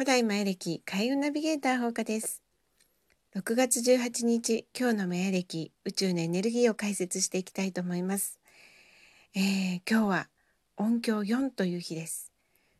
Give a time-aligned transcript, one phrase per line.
[0.00, 2.42] 古代マヤ歴開運ナビゲーター放課です。
[3.36, 8.40] 6月18日、今日のマヤ歴宇宙のエネルギーを解説していきたいと思います。
[9.34, 10.28] えー、今日は
[10.78, 12.32] 音響4という日です。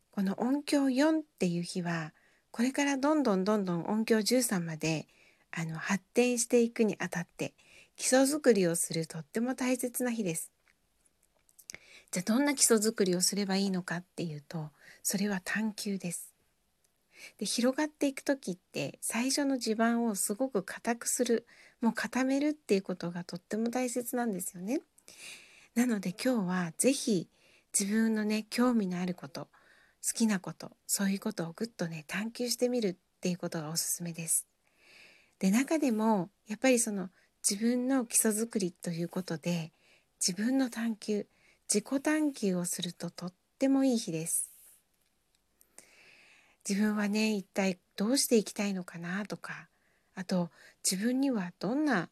[0.09, 2.11] この音響4っていう日は、
[2.49, 5.05] これからどんどんどんどん音響13まで
[5.51, 7.53] あの発展していくにあたって
[7.97, 10.51] 基礎作りをするとっても大切な日です。
[12.09, 14.71] じゃあどんな基礎作りをすればいいのかっていうと、
[15.03, 16.30] それは探求です。
[17.37, 21.45] で広がっていく時って最初の地盤をすごく硬くする
[21.81, 24.81] もう固めるっていうことがとっても大切なんですよね。
[25.75, 27.29] なので今日は是非
[27.77, 29.47] 自分のね興味のあること
[30.05, 34.47] 好きなことそういうことをぐっとね探求してみるっていうことがおすすめです。
[35.39, 37.09] で中でもやっぱりその
[37.47, 39.71] 自分の基礎作りということで
[40.19, 41.27] 自分の探求
[41.73, 44.50] 自己探求をするととってもいい日です。
[46.67, 49.25] 自分はね一体どうしていきたいのかな？
[49.25, 49.67] とか
[50.15, 50.49] あと
[50.89, 52.09] 自分にはどんな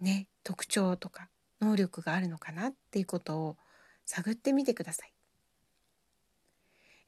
[0.00, 1.28] ね特徴とか
[1.60, 2.68] 能力があるのかな？
[2.68, 3.56] っていうことを
[4.06, 5.12] 探ってみてください。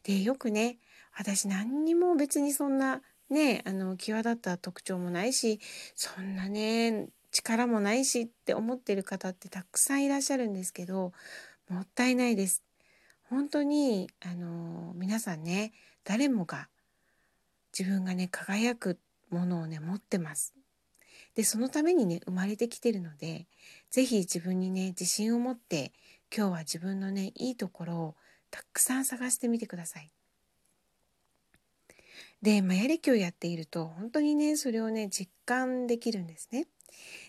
[0.03, 0.79] でよくね
[1.17, 5.61] 私何にも別にそんなねあの際立った特徴もないし
[5.95, 11.13] そんなね力もないしって思ってる方ってたくさんいらっしゃるんですけど
[11.71, 12.65] もったいないです。
[13.31, 15.73] 本当にあの皆さんね
[16.05, 16.69] 誰もが
[17.77, 18.99] 自分がね輝く
[19.31, 20.55] ものをね持ってます。
[21.35, 23.47] でそのためにね生まれてきてるので
[23.91, 25.93] 是非自分にね自信を持って
[26.35, 28.15] 今日は自分のねいいところを
[28.51, 30.11] たくさん探してみてください。
[32.43, 36.63] で、マヤ歴をやっていると本当にねそれをね実感できるんですね。
[36.63, 36.67] っ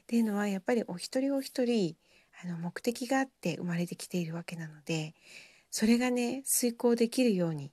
[0.07, 1.95] ていうのはやっぱりお一人お一人
[2.43, 5.13] あの目的があって生まれてきているわけなので
[5.71, 7.71] それがね遂行できるように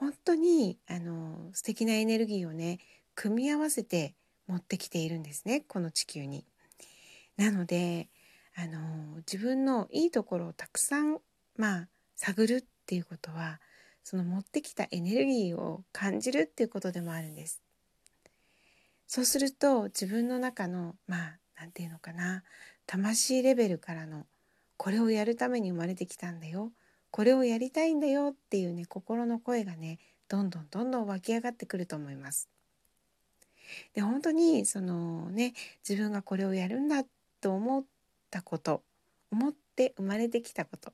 [0.00, 2.78] 本当にあの素敵なエネルギーをね
[3.14, 4.14] 組み合わせて
[4.46, 6.46] 持ってきているんですねこの地球に。
[7.36, 8.08] なので
[8.56, 11.18] あの自分のいいところをたくさん
[11.56, 13.60] まあ探るっていうことは
[14.02, 17.60] その持ってきたエネルギーを感じるっていうことでもあるんです。
[19.06, 22.42] そうすると自分の中のまあ何て言うのかな
[22.86, 24.24] 魂レベルからの
[24.78, 26.72] これをやるために生まれてきたんだよ
[27.10, 29.98] これをやりたいんだよっていうね心の声がね
[30.28, 32.48] どんどんどんどん湧き上がってくると思います。
[33.94, 35.54] で本当にそのね
[35.88, 37.04] 自分がこれをやるんだ
[37.40, 37.84] と思っ
[38.30, 38.82] たこと
[39.30, 40.92] 思って生まれてきたこと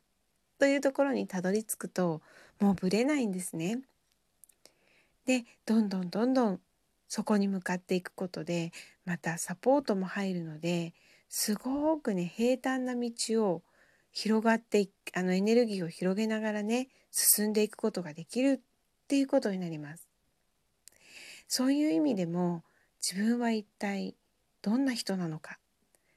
[0.59, 2.21] というところにたどり着くと
[2.61, 3.81] もうぶれないんですね。
[5.27, 6.61] でどんどんどんどん
[7.09, 8.73] そこに向かっていくことで
[9.05, 10.95] またサポートも入るので
[11.29, 13.11] すごくね平坦な道
[13.45, 13.63] を
[14.19, 20.09] 広がってあのエネルギーを広げながらね進んでいくことができるっていうことになります。
[21.49, 22.65] そういう意味でも
[23.07, 24.15] 自分は一体
[24.63, 25.59] どんな人なのか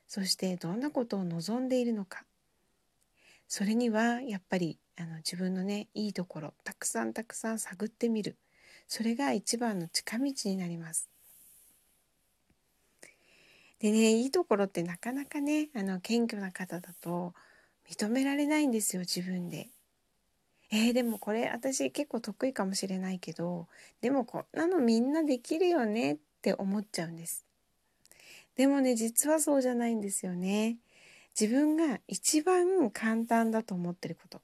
[0.08, 2.24] そしてどんなことを望んでいるのか
[3.50, 8.38] それにはやっぱりあの自分のねいいところたくさんたくさん探ってみる
[8.88, 11.10] それが一番の近道になります。
[13.80, 17.34] でねいいところってなかなかねあの謙虚な方だと
[17.90, 19.70] 認められないんですよ自分で。
[20.72, 23.68] えー、でもこれ私結構得意かもしれないけど
[24.02, 27.46] でもこんなのみんなできるよねって思っちゃうんです。
[28.56, 30.78] でもね実はそうじゃないんですよね。
[31.40, 34.42] 自分が一番簡単だと思ってること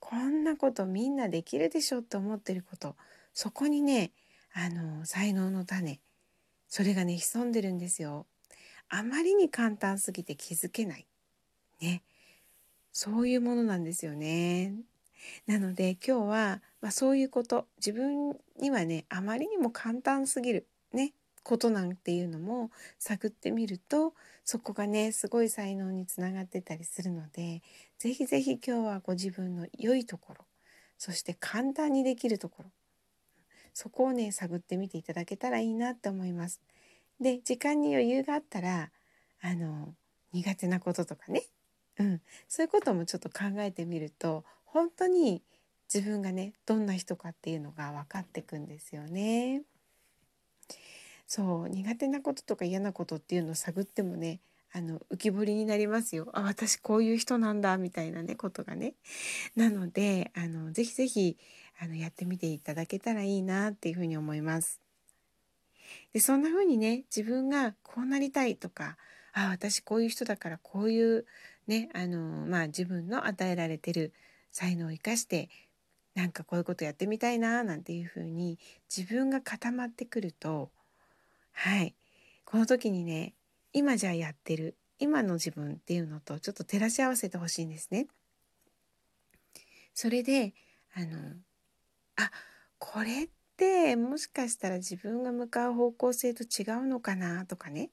[0.00, 2.96] こんなことみんなできるでしょって思ってること
[3.34, 4.12] そこにね
[4.54, 6.00] あの才能の種
[6.68, 8.26] それがね潜んでるんですよ。
[8.88, 11.06] あまりに簡単すぎて気づけない。
[11.80, 12.02] ね。
[13.00, 14.74] そういうものなんですよね。
[15.46, 21.12] なので今日は、まあ、そういうこと自分にはねあまりにも簡単すぎるね
[21.44, 24.14] ことなんていうのも探ってみると
[24.44, 27.62] そこがねすごい才能につながってたりするので
[28.00, 30.44] 是非是非今日はご自分の良いところ
[30.98, 32.70] そして簡単にできるところ
[33.74, 36.60] そこをね探ってみていただけたらいいなって思います。
[37.20, 38.90] で時間に余裕があったら
[39.40, 39.94] あの
[40.32, 41.44] 苦手なこととかね
[41.98, 45.42] うん、そういうこともちょっと考えてみると本当に
[45.92, 49.62] 自分がねどんな人かっていうのが分かってくんですよね。
[51.26, 54.40] そう苦手なこととか嫌なことっていうのを探ってもね
[54.72, 56.28] あの浮き彫りになりますよ。
[56.32, 58.94] あ私こういう人なんだみたいなねことがね。
[59.56, 61.36] なのであのぜひぜひ
[61.80, 64.80] あのやってみていただけたらいいなっていうふうに思います。
[66.12, 68.98] でそんな風にね自分がこうなりたいとか
[69.32, 71.26] あ私こういう人だからこういう
[71.68, 74.12] ねあのまあ自分の与えられてる
[74.50, 75.48] 才能を生かして
[76.14, 78.58] なんかこういうことやってみたいななんていうふうに
[78.94, 80.70] 自分が固まってくると
[81.52, 81.94] はい
[82.44, 83.34] この時にね
[83.72, 88.08] 今じゃあやってる今の自分っていうのとちょっと照らし合わせてほしいんですね。
[89.94, 90.54] それで
[90.94, 91.16] あの
[92.16, 92.30] あ
[92.78, 97.90] これってもしかしたら自分が向かう方向性と違うのかなとかね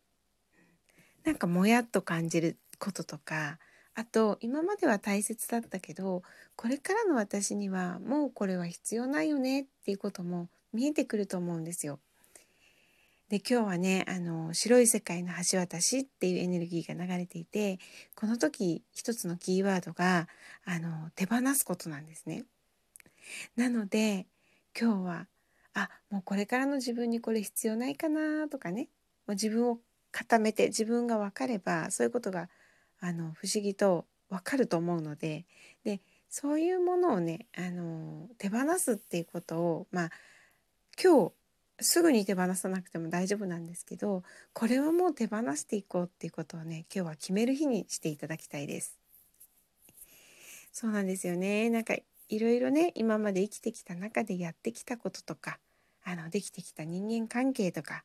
[1.23, 3.59] なんかもやっと感じることとか
[3.95, 6.21] あと今までは大切だったけど
[6.55, 11.99] これからの私にはもうこれは必要ないよねっていうことも見えてくると思うんですよ。
[13.29, 17.79] で今日はねあの白い世界の橋渡しっていうエネルギーが流れていて
[18.13, 20.27] この時一つのキーワードが
[20.63, 22.43] あの手放すことなんですね。
[23.55, 24.27] なので
[24.79, 25.27] 今日は
[25.73, 28.89] あもうこれからの自分にこれ必要ないかなとかね
[29.25, 29.79] もう自分を
[30.11, 32.47] 固めて自分が分かればそういうことが
[32.99, 35.45] あの不思議と分かると思うので
[35.83, 40.09] でそういうものをねあの手放すっていうことをまあ
[41.01, 41.31] 今日
[41.81, 48.97] すぐに手放さなくても大丈夫なんですけどこれはもう手放していこうっていうことをね今日は決める日にしていただきたいです。
[50.71, 51.69] そうなんですよね。
[51.69, 51.95] なんか
[52.27, 55.59] いろいろね今まで生きてきた中でやってきたこととか
[56.03, 58.03] あのできてきた人間関係とか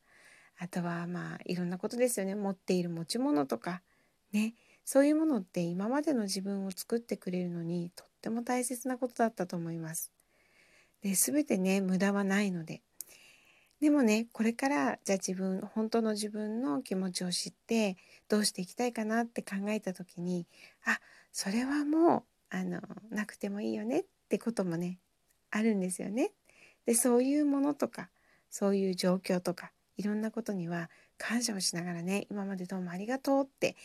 [0.58, 2.34] あとはまあいろんなことですよね。
[2.34, 3.82] 持っている持ち物とか
[4.32, 4.54] ね。
[4.84, 10.10] そういうものって今までの自分を作ってくれるのにとっても大切なことだったと思います。
[11.02, 12.82] で全てね無駄はないので
[13.80, 17.96] でもねこれからじゃあ自分本当の自分の気持ちを知って
[18.28, 20.46] どうしていきたいかなって考えた時に
[20.84, 21.00] あ
[21.32, 22.80] それはもうあの
[23.10, 24.98] なくてもいいよねってこともね
[25.50, 26.32] あるんですよね。
[26.84, 28.10] でそういうものとか
[28.50, 33.76] そういう状況とかいろんなことには感謝をしながらね今までどうもありがとうって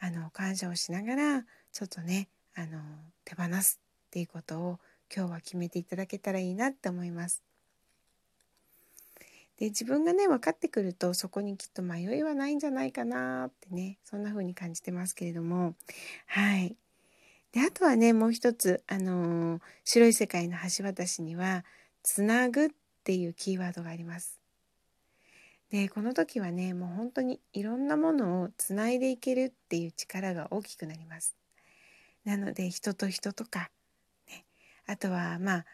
[0.00, 1.42] あの感謝をしながら
[1.72, 2.78] ちょっとねあの
[3.24, 4.78] 手放すっていうことを
[5.14, 7.42] 今日は決めていただけたらいいなって思います。
[9.58, 15.74] で自分がね分かってくるとそこにきっと迷いはないんじゃないかなってねそんな風に感じてますけれども
[16.26, 16.74] はい
[17.52, 21.64] であとはねもう一つあのー、白い世界の橋渡しには
[22.02, 22.68] 「つなぐ」っ
[23.04, 24.43] ていうキーワードがあります。
[25.70, 31.36] でこの時はねもう本当にいろんなものをつないでいけるっていう力が大きくなります。
[32.24, 33.70] なので人と人とか、
[34.28, 34.44] ね、
[34.86, 35.66] あとはまあ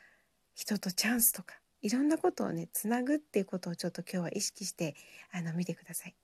[0.54, 4.94] 人とチャンスとかいろんなことをねつなぐっていうことをちょっと今日は意識して
[5.32, 6.14] あの見てください。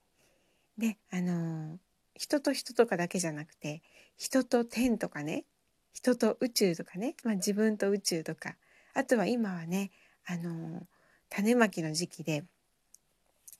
[0.79, 1.79] であの
[2.15, 3.83] 人と人とかだけじゃなくて
[4.17, 5.45] 人と天とかね
[5.93, 8.57] 人と宇宙とかね、まあ、自分と宇宙とか
[8.95, 9.91] あとは今はね
[10.27, 10.87] あの
[11.31, 12.45] 種まきの時期で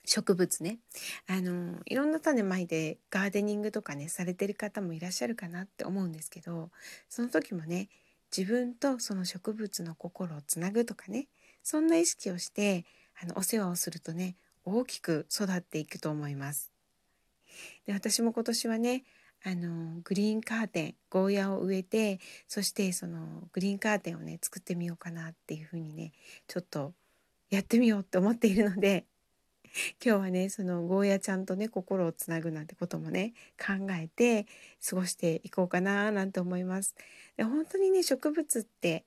[0.07, 0.79] 植物ね
[1.27, 6.71] あのいろんな種まいてガーデニングとかねされてる方もいらっしゃるかなって思うんですけど
[7.09, 7.89] その時もね
[8.35, 11.27] 自分とその植物の心をつなぐとかね
[11.61, 12.85] そんな意識をして
[13.21, 16.71] あのお世話をするとね大きく育っていくと思います。
[17.85, 19.03] で私も今年はね
[19.43, 26.13] あのグリーンカーテンゴーヤを植えてそしてそのグリーンカーテンをね作ってみようかなっていうふうにね
[26.47, 26.93] ちょっと
[27.49, 29.05] やってみようって思っているので
[30.03, 34.47] 今日はねそのゴーヤちゃんとね心をつなぐなんてこともね考えて
[34.87, 36.95] 過ごしていこうかななんて思います。
[37.35, 39.05] で本当にね植物って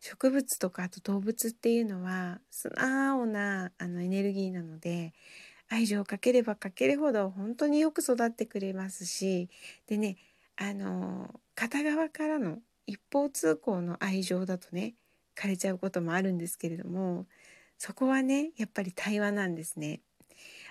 [0.00, 5.12] 植物とかあと動物っていうのは素直なあのエネルギーなので
[5.68, 9.48] 愛情をかければかけるほど本当によく育ってくれますし
[9.86, 10.16] でね
[10.56, 14.94] あの片側からの一方通行の愛情だとね
[15.36, 17.26] 枯れちゃうこともあるんですけれども
[17.80, 20.00] そこはねやっぱり対話なんですね。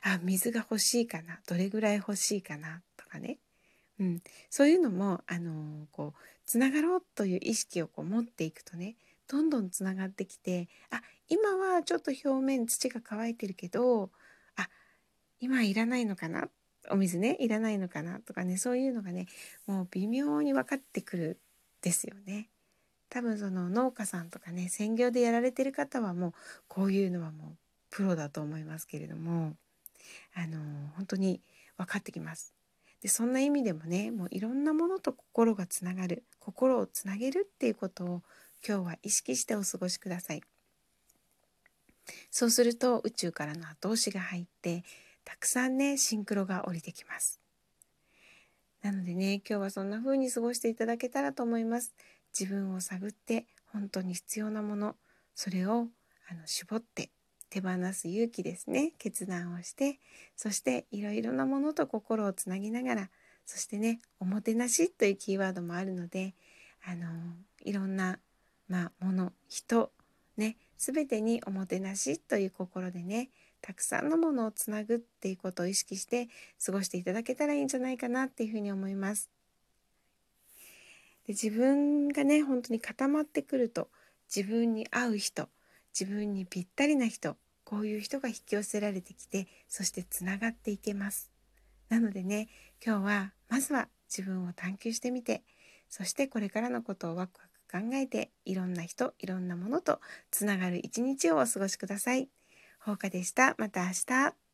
[0.03, 3.39] あ水が欲しいかなどれぐらい欲しいかなとかね、
[3.99, 8.95] うん、そういうのもあのこうつながろうという意識をこう持っていくとね
[9.27, 14.11] どんどんつながってきてあ今はちょっと表面土が乾いてるけど
[14.55, 14.69] あ
[15.39, 16.47] 今いらないのかな
[16.91, 19.25] お水ねいらないのかなとかねそういうのがね
[19.65, 21.39] もう微妙に分かってくる
[21.81, 22.49] ですよね。
[23.09, 26.33] 多分その農家さんとかね専業でやられてる方はもう
[26.67, 27.57] こういうのはもう
[27.89, 29.55] プロだと思いますけれども
[30.35, 30.59] あの
[30.95, 31.41] 本当に
[31.77, 32.53] 分かってきます。
[33.01, 38.21] でそんな意味でもねもういろんなものと心がつながる心をつなげるっていうことを
[38.67, 40.41] 今日は意識してお過ごしください。
[42.31, 44.83] そうすると宇宙からの後押しが入って
[45.23, 47.39] たくさんねシンクロが降りてきます。
[48.81, 51.93] なのでね今日はそんな風に過ごしていただけたらと思います。
[52.37, 54.95] 自分を探って本当に必要なもの
[55.35, 55.87] それを
[56.29, 57.09] あの絞って
[57.49, 59.99] 手放す勇気ですね決断をして
[60.35, 63.09] そしていろいろなものと心をつなぎながら
[63.45, 66.35] そしてねおもてなしというキーワードもあるので
[66.85, 67.07] あの
[67.63, 68.19] いろんな
[68.67, 69.91] まあ物人
[70.37, 73.29] ね全てにおもてなしという心でね
[73.61, 76.29] たくさんのものをつなぐっていうことを意識して
[76.63, 79.29] 過ごしていただけたらいいんじゃないかなっていうふうに思います。
[81.29, 83.89] で自分がね本当に固まってくると
[84.35, 85.47] 自分に合う人
[85.97, 91.31] 自分にぴったりな人こういう人が引き寄せられてきてそしてつながっていけます。
[91.87, 92.47] なのでね
[92.83, 95.43] 今日はまずは自分を探求してみて
[95.87, 99.99] そしてこれからのことをワクワク考えていろんな人いろんなものと
[100.31, 102.27] つながる一日をお過ごしください。
[102.79, 103.53] ほうかでした。
[103.59, 104.48] また明日。